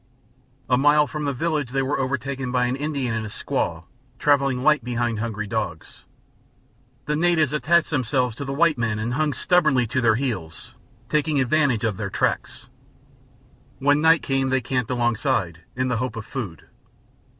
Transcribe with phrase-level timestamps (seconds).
[0.67, 3.83] A mile from the village they were overtaken by an Indian and his squaw,
[4.17, 6.05] traveling light behind hungry dogs.
[7.05, 10.73] The natives attached themselves to the white men and hung stubbornly to their heels,
[11.07, 12.65] taking advantage of their tracks.
[13.77, 16.63] When night came they camped alongside, in the hope of food.